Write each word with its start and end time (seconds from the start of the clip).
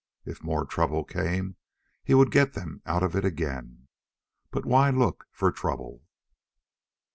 If 0.25 0.41
more 0.43 0.65
trouble 0.65 1.03
came, 1.03 1.57
he 2.03 2.15
would 2.15 2.31
get 2.31 2.53
them 2.53 2.81
out 2.87 3.03
of 3.03 3.15
it 3.15 3.23
again. 3.23 3.87
But 4.49 4.65
why 4.65 4.89
look 4.89 5.27
for 5.31 5.51
trouble? 5.51 6.01